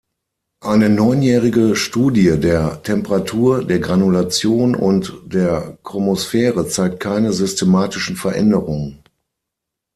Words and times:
Eine 0.63 0.89
neunjährige 0.89 1.75
Studie 1.75 2.35
der 2.39 2.81
Temperatur, 2.81 3.63
der 3.63 3.77
Granulation 3.77 4.75
und 4.75 5.13
der 5.27 5.77
Chromosphäre 5.83 6.67
zeigte 6.67 6.97
keine 6.97 7.31
systematischen 7.33 8.15
Veränderungen. 8.15 9.03